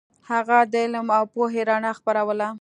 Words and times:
هغه 0.29 0.57
د 0.71 0.73
علم 0.83 1.07
او 1.17 1.23
پوهې 1.33 1.61
رڼا 1.69 1.91
خپروله. 1.99 2.47